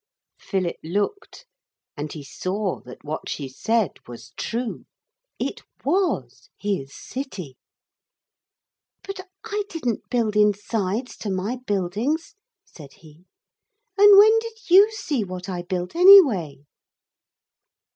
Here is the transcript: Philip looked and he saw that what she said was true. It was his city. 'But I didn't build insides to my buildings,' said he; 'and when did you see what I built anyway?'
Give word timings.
Philip 0.39 0.77
looked 0.83 1.45
and 1.95 2.11
he 2.11 2.23
saw 2.23 2.79
that 2.85 3.03
what 3.03 3.29
she 3.29 3.47
said 3.47 3.97
was 4.07 4.31
true. 4.35 4.85
It 5.37 5.61
was 5.85 6.49
his 6.57 6.91
city. 6.95 7.55
'But 9.03 9.19
I 9.45 9.61
didn't 9.69 10.09
build 10.09 10.35
insides 10.35 11.15
to 11.17 11.29
my 11.29 11.57
buildings,' 11.67 12.33
said 12.65 12.93
he; 12.93 13.25
'and 13.95 14.17
when 14.17 14.39
did 14.39 14.71
you 14.71 14.91
see 14.91 15.23
what 15.23 15.47
I 15.47 15.61
built 15.61 15.95
anyway?' 15.95 16.65